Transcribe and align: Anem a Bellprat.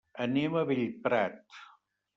Anem 0.23 0.55
a 0.55 0.63
Bellprat. 0.71 1.59